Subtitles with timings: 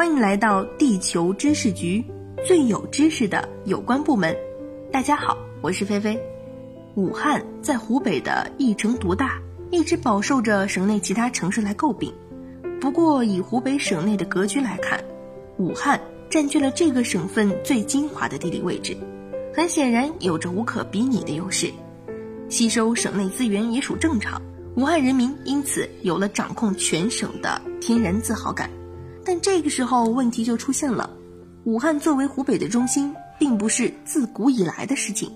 [0.00, 2.02] 欢迎来到地球知识局，
[2.46, 4.34] 最有知识的有关部门。
[4.90, 6.18] 大家好，我是菲菲。
[6.94, 9.38] 武汉在湖北的一城独大，
[9.70, 12.14] 一直饱受着省内其他城市来诟病。
[12.80, 15.04] 不过，以湖北省内的格局来看，
[15.58, 18.96] 武汉占据了这个省份最精华的地理位置，
[19.54, 21.70] 很显然有着无可比拟的优势。
[22.48, 24.40] 吸收省内资源也属正常，
[24.76, 28.70] 武汉人民因此有了掌控全省的天然自豪感。
[29.30, 31.08] 但这个时候问题就出现了，
[31.62, 35.30] 武汉作为湖北的中心，并不是自古以来的事情。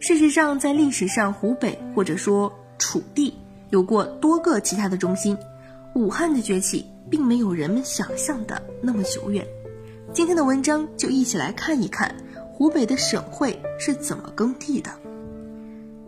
[0.00, 3.34] 事实上，在历史上，湖北或者说楚地
[3.68, 5.36] 有过多个其他的中心，
[5.94, 9.46] 武汉的崛起并没有人们想象的那么久远。
[10.14, 12.16] 今天的文章就一起来看一看
[12.50, 14.90] 湖北的省会是怎么耕地的。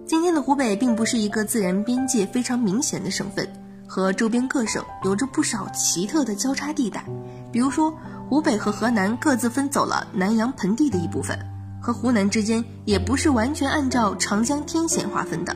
[0.06, 3.46] 今天的湖北并不是一个自然边界非常明显的省份。
[3.86, 7.04] 和周边各省有着不少奇特的交叉地带，
[7.52, 7.92] 比如说
[8.28, 11.38] 湖北和河南各自分走了南阳盆地的一部分，
[11.80, 15.54] 和湖南之间也不是完全按照长江天险划分的。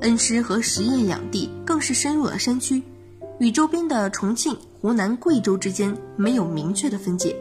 [0.00, 2.82] 恩施和十堰两地更是深入了山区，
[3.38, 7.34] 与周边的重庆、湖南、贵州之间没有明确的分界，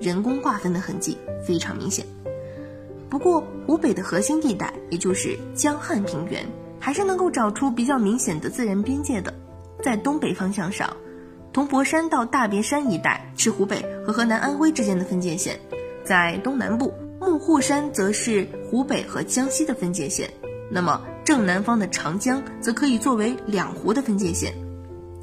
[0.00, 2.04] 人工划分的痕迹非常明显。
[3.08, 6.44] 不过湖北的核心地带，也就是江汉平原，
[6.80, 9.32] 还是能够找出比较明显的自然边界的。
[9.82, 10.96] 在东北方向上，
[11.52, 15.54] 铜博山到大别山一带是湖北和河南、安徽之间的分界线；
[16.04, 20.28] 在东南部，幕户山则是湖北和江西的分界线。
[20.70, 24.52] 那么正南方的长江则可以作为两湖的分界线。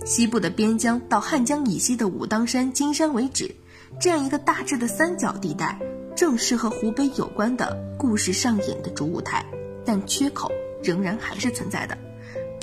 [0.06, 3.54] 西部的边疆到汉江以西的武当山、金山为止，
[4.00, 5.80] 这样一个大致的三角地带，
[6.16, 9.46] 正是和湖北有关的故事上演的主舞台。
[9.84, 11.96] 但缺口仍然还是存在的。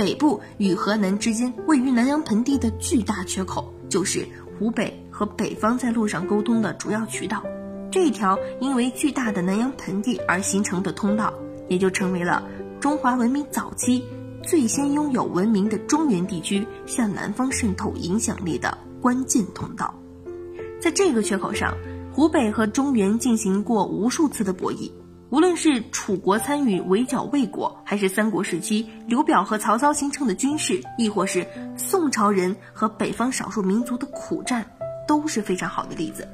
[0.02, 4.26] 北部与河南之间位于南阳盆地的巨大缺口，就是
[4.58, 7.40] 湖北和北方在路上沟通的主要渠道。
[7.88, 11.32] 这一条因为巨大的南阳盆地而形成的通道，
[11.68, 12.42] 也就成为了
[12.80, 14.02] 中华文明早期
[14.42, 19.94] 最先拥有文明的中原地区向南方渗透影响力的关键通道。
[20.80, 21.76] 在这个缺口上，
[22.12, 24.90] 湖北和中原进行过无数次的博弈。
[25.32, 34.62] 无论是楚国参与围剿魏国，还是三国时期刘表和曹操形成的军事，亦或是宋朝人和北方少数民族的苦战，
[35.08, 36.28] 都是非常好的例子。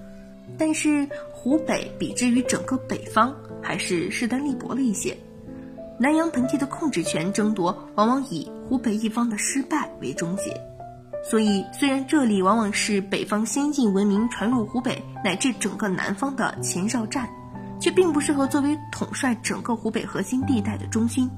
[0.58, 3.32] 但是湖北比之于整个北方，
[3.62, 5.16] 还是势单力薄了一些。
[5.96, 10.60] 南阳盆地的控制权争夺，往往以湖北一方的失败为终结。
[11.22, 17.28] 所以，虽然这里往往是北方先进文明传入湖北乃至整个南方的前哨站。
[17.80, 21.30] 却并不适合作为统帅整个湖北核心地带的中心，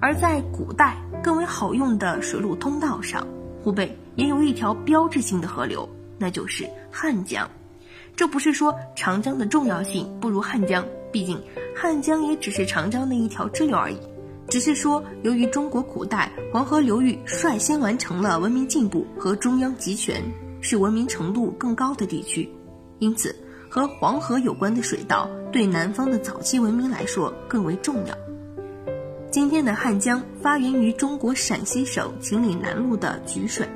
[0.00, 3.26] 而在古代更为好用的水路通道上，
[3.62, 5.88] 湖北也有一条标志性的河流，
[6.18, 7.48] 那就是汉江。
[8.16, 11.40] 这不是说长江的重要性不如汉江，毕竟
[11.74, 13.98] 汉江也只是长江的一条支流而已。
[14.48, 20.22] 只是说，由于中国古代黄河流域率先完成了文明进步和中央集权，
[20.60, 22.50] 是文明程度更高的地区，
[22.98, 23.34] 因此。
[23.70, 28.14] 和黄河有关的水道对南方的早期文明来说更为重要。
[29.30, 33.68] 今天的汉江发源于中国陕西省秦岭南麓的沮水，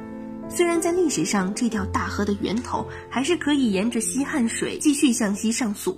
[0.48, 5.96] 虽然在历史上这条大河的源头还是可以沿着西汉水继续向西上溯，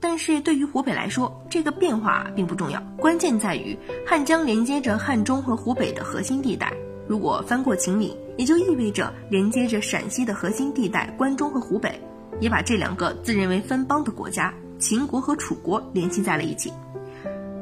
[0.00, 2.82] 但是对于湖北来说，这个变化并不重要。
[2.98, 6.72] 关键在于汉江连接着汉中和湖北的核心地带，
[7.06, 11.96] 如果翻过秦岭，也就意味着连接着陕西的核心地带关中和湖北。
[12.40, 16.72] 也把这两个自认为分邦的国家秦国和楚国联系在了一起。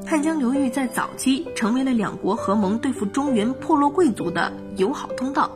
[0.06, 5.50] 汉江流域在早期成为了两国合盟对付中原破落贵族的友好通道，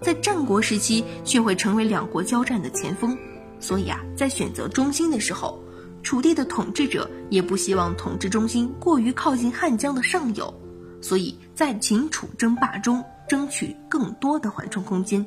[0.00, 3.16] 在战国时期却会成为两国交战的前锋。
[3.60, 5.58] 所以啊，在选择中心的时候，
[6.02, 10.52] 楚地的统治者也不希望统治中心过于靠近汉江的上游，
[11.00, 15.24] 所以在秦楚争霸中争取更多的缓冲空间。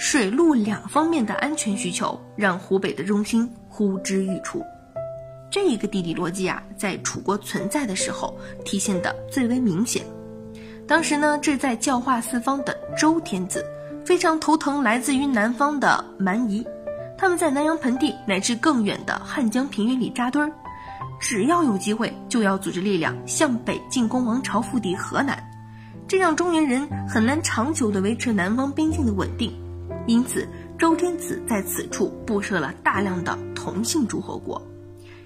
[0.00, 4.64] 水陆两方面的安全需求，让湖北的中心呼之欲出。
[5.50, 8.34] 这一个地理逻辑啊，在楚国存在的时候
[8.64, 10.02] 体现的最为明显。
[10.88, 13.62] 当时呢，志在教化四方的周天子
[14.02, 16.66] 非常头疼来自于南方的蛮夷，
[17.18, 20.50] 他们在南阳盆地乃至更远的汉江平原里扎堆儿，
[21.20, 25.38] 只要有机会就要组织力量向北进攻王朝腹地河南，
[26.08, 29.54] 这让中原人很难长久地维持南方边境的稳定。
[30.06, 30.48] 因此，
[30.78, 34.60] 周天子在此处布设了大量的同姓诸侯国。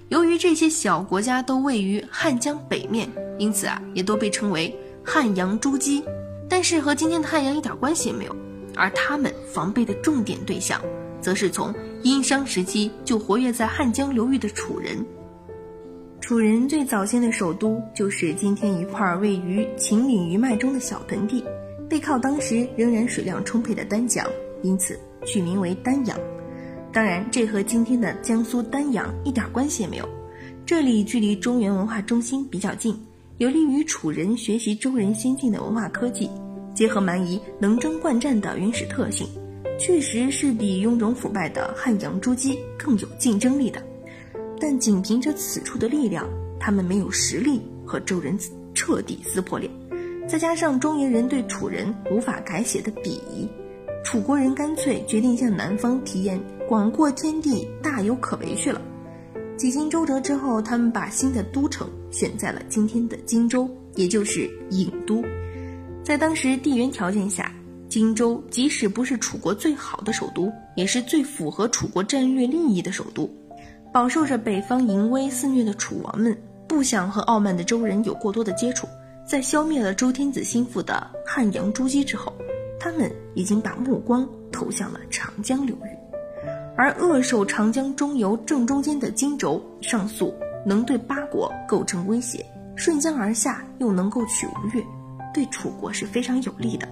[0.09, 6.05] 由于这些小国家都位于汉江北面，因此啊，也都被称为汉阳诸姬。
[6.49, 8.37] 但是和今天的汉阳一点关系也没有。
[8.77, 10.81] 而他们防备的重点对象，
[11.21, 11.73] 则是从
[12.03, 15.05] 殷商时期就活跃在汉江流域的楚人。
[16.21, 21.45] 楚人最早先的首都就是今天一块位于秦岭余脉中的小盆地，
[21.89, 24.27] 背靠当时仍然水量充沛的丹江，
[24.65, 26.19] 因此取名为丹阳。
[26.93, 30.09] 当然，这和今天的江苏丹阳一点关系也没有。
[30.67, 32.99] 这里距离中原文化中心比较近，
[33.39, 36.31] 有利于楚人学习周人先进的文化科技，
[36.75, 39.27] 结合蛮夷能征惯战的原始特性，
[39.79, 43.81] 确实是比臃肿腐败的汉阳诸姬更有竞争力的。
[44.59, 46.27] 但仅凭着此处的力量，
[46.59, 48.39] 他们没有实力和周人
[48.73, 49.71] 彻底撕破脸。
[50.27, 53.47] 再加上中原人对楚人无法改写的鄙夷，
[54.15, 58.81] 楚国人干脆决定向南方体验广阔天地大有可为去了。
[59.57, 65.21] 几经周折之后，他们把新的都城选在了今天的荆州，也就是郢都。
[66.05, 67.53] 在当时地缘条件下，
[67.89, 73.29] 荆州即使不是楚国最好的首都，也是最符合楚国战略利益的首都。
[73.93, 76.39] 饱受着北方淫威肆虐的楚王们，
[76.69, 78.87] 不想和傲慢的周人有过多的接触。
[79.27, 82.33] 在消灭了周天子心腹的汉阳诸姬之后，
[82.85, 85.89] 他们已经把目光投向了长江流域。
[86.77, 90.35] 而扼守长江中游正中间的荆州，上溯
[90.67, 92.45] 能对八国构成威胁，
[92.77, 94.85] 顺江而下又能够取吴越，
[95.33, 96.87] 对楚国是非常有利的。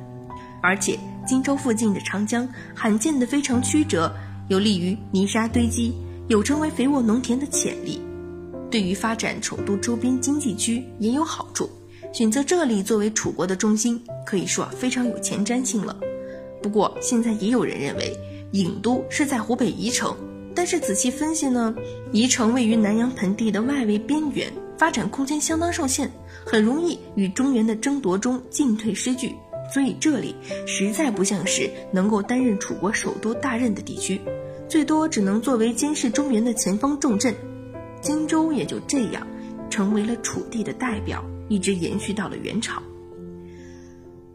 [0.62, 4.10] 而且荆州附近的长江罕见的非常曲折，
[4.48, 5.94] 有利于泥沙堆积。
[6.28, 8.00] 有成为肥沃农田的潜力，
[8.70, 11.68] 对于发展首都周边经济区也有好处。
[12.12, 15.96] 选择这里作为楚国的中心，可以说非常有前瞻性了。
[16.62, 18.14] 不过现在也有人认为
[18.52, 20.14] 郢都是在湖北宜城，
[20.54, 21.74] 但是仔细分析呢，
[22.12, 26.10] 宜城位于南阳盆地的外围边缘，发展空间相当受限，
[26.44, 29.34] 很容易与中原的争夺中进退失据，
[29.72, 30.34] 所以这里
[30.66, 34.20] 实在不像是能够担任楚国首都大任的地区。
[34.68, 37.34] 最多只能作为监视中原的前方重镇，
[38.02, 39.26] 荆州也就这样
[39.70, 42.82] 成为了楚地的代表，一直延续到了元朝。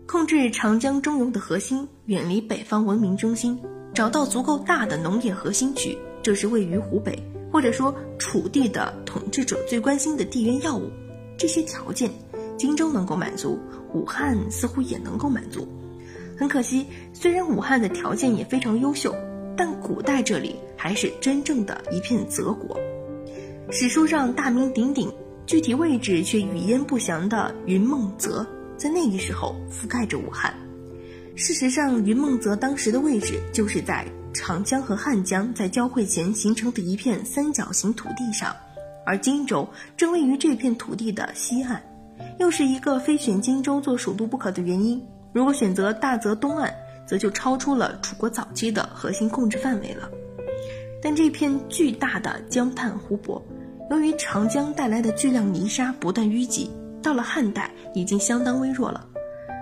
[0.06, 3.59] 控制长江中游的核心，远离北方文明中心，
[3.94, 7.21] 找到足够大的农业核心区，这是位于湖北
[7.51, 10.89] 或者说楚地的统治者最关心的地缘要务。
[11.38, 12.12] 这些条件，
[12.57, 13.60] 荆州能够满足，
[13.94, 15.68] 武汉似乎也能够满足。
[16.38, 19.15] 很可惜，虽然武汉的条件也非常优秀。
[19.60, 22.80] 但古代这里还是真正的一片泽国，
[23.71, 25.12] 史书上大名鼎鼎，
[25.48, 28.46] 具体位置却语焉不详的云梦泽，
[28.76, 30.54] 在那个时候覆盖着武汉。
[31.38, 38.54] 事实上，云梦泽当时的位置就是在长江和汉江在交汇前形成的一片三角形土地上，
[39.06, 39.66] 而荆州
[39.96, 41.82] 正位于这片土地的西岸，
[42.42, 45.02] 又是一个非选荆州做首都不可的原因。
[45.32, 46.70] 如果选择大泽东岸，
[47.08, 50.10] 则就超出了楚国早期的核心控制范围了。
[51.02, 53.42] 但这片巨大的江畔湖泊，
[53.89, 56.69] 由于长江带来的巨量泥沙不断淤积，
[57.01, 59.06] 到了汉代已经相当微弱了。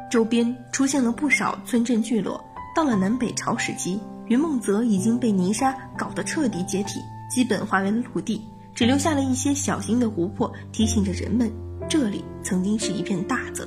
[0.10, 2.44] 周边出现了不少村镇聚落。
[2.76, 7.00] 到了南北朝时期，云梦泽已经被泥沙搞得彻底解体，
[7.30, 8.42] 基本化为了陆地，
[8.74, 11.50] 只留下了一些小型的湖泊，提醒着人们
[11.88, 13.66] 这里曾经是一片大泽。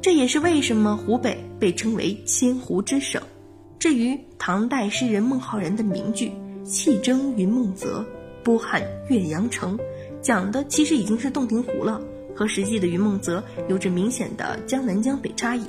[0.00, 3.20] 这也是为什么湖北被称为千湖之省。
[3.78, 6.32] 至于唐代诗人孟浩然的名句
[6.64, 8.04] “气蒸云梦泽，
[8.44, 9.78] 波撼岳阳城”，
[10.20, 12.00] 讲的其实已经是洞庭湖了，
[12.34, 15.62] 和实际的云梦泽有着明显的江南江北差异。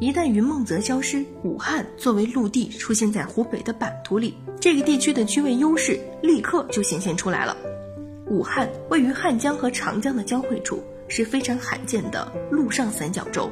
[0.00, 7.56] 一旦云梦泽消失，武汉作为陆地出现在湖北的版图里，这个地区的区位优势立刻就显现出来了。
[8.28, 10.82] 武汉位于汉江和长江的交汇处。
[11.08, 13.48] 是非常罕见的陆上三角洲，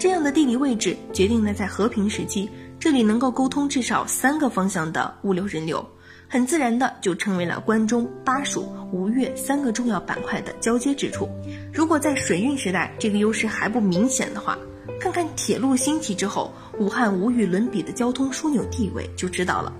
[0.00, 5.88] 这样的地理位置决定了在和平时期，这里能够沟通至少三个方向的物流人流，
[6.28, 11.28] 很自然的就成为了关中、巴蜀、吴越三个重要板块的交接之处。
[11.72, 14.58] 如果在水运时代这个优势还不明显的话，
[15.00, 19.72] 看看铁路兴起之后，武汉无与伦比的交通枢纽地位就知道了。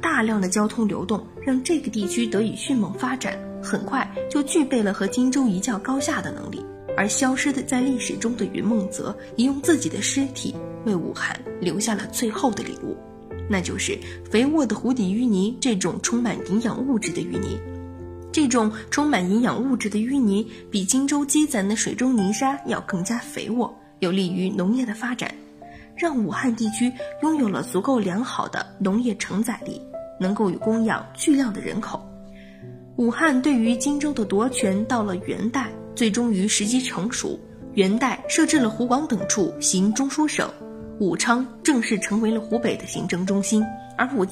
[0.00, 3.38] 大量的交通流动让这个地区得以迅猛发展。
[3.62, 6.64] 很快就具备了和荆州一较高下的能力，
[6.96, 12.96] 而消失的在历史中的云梦泽，也用自己的尸体为武汉留下了最后的礼物，
[13.50, 13.98] 那就是
[14.30, 17.58] 肥沃的湖底淤泥，这种充满营养物质的淤泥。
[18.30, 25.34] 这种充满营养物质的淤泥，比荆州积攒的水中泥沙要更加肥沃，有利于农业的发展，
[25.96, 26.92] 让武汉地区
[27.22, 29.82] 拥有了足够良好的农业承载力，
[30.20, 32.00] 能够与供养巨量的人口。
[32.98, 37.36] 武汉对于荆州的夺权，到了元代，最终于时机成熟。
[37.74, 40.48] 元代设置了湖广等处行中书省，
[41.00, 43.64] 武昌正式成为了湖北的行政中心。
[43.96, 44.24] 而武，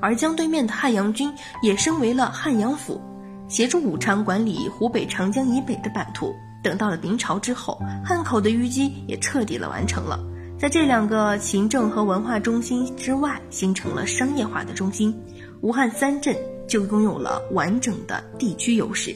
[0.00, 3.00] 而江对面的汉阳军也升为了汉阳府，
[3.46, 6.34] 协助武昌管理湖北长江以北的版图。
[6.62, 10.18] 等到了明朝之后，汉口的淤积也彻底的完成了。
[10.58, 15.14] 在这两个行政和文化中心之外，形成了商业化的中心，
[15.60, 16.34] 武汉三镇
[16.66, 19.14] 就拥有了完整的地区优势，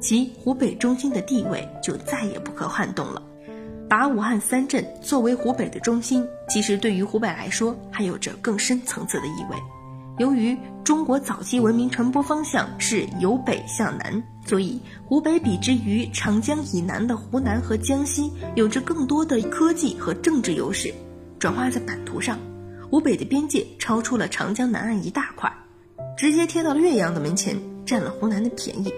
[0.00, 3.22] 其湖北中心的地位就再也不可撼动了。
[3.92, 9.56] 把武汉三镇作为湖北的中心，其实对于湖北来说，还有着更深层次的意味。
[10.16, 20.90] 由于中国早期文明传播方向是由北向南，所以湖北比之于长江以南的湖南和江西，有着更多的科技和政治优势。
[21.38, 22.38] 转化在版图上，
[22.90, 25.52] 湖北的边界超出了长江南岸一大块，
[26.16, 28.90] 直接贴到了岳阳的门前，占了湖南的便宜。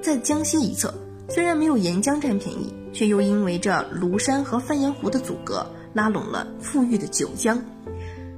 [0.00, 0.94] 在江西一侧，
[1.28, 7.62] 虽然没有沿江占便宜，却又因为这庐山和鄱阳湖的阻隔，拉拢了富裕的九江。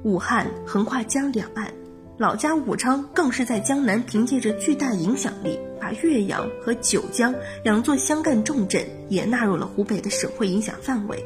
[0.03, 1.71] 武汉横跨江两岸。
[2.17, 11.25] 老家武昌更是在江南凭借着巨大影响力，把岳阳和九江两座湘赣重镇也纳入了湖北的省会影响范围。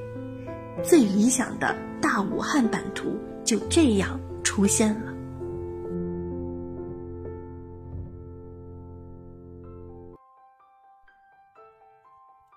[0.83, 5.13] 最理想的大武汉版图就这样出现了。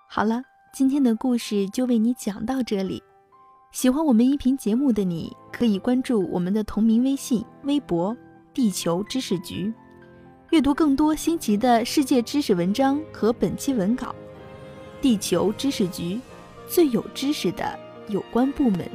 [0.07, 3.01] 好了，今天的故事就为你讲到这里。
[3.71, 8.15] 喜欢我们音频节目的你，可以关注我们的同名微信、微博。
[8.53, 9.71] 地球知识局，
[10.49, 14.13] 阅读更多新奇的世界知识文章和本期文稿。
[15.01, 16.19] 地球知识局，
[16.67, 18.89] 最有知识的有关部门。